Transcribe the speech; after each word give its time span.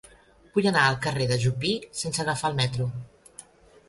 Vull 0.53 0.67
anar 0.69 0.85
al 0.91 0.95
carrer 1.03 1.27
de 1.31 1.37
Jupí 1.43 1.73
sense 1.99 2.23
agafar 2.23 2.51
el 2.53 2.57
metro. 2.61 2.89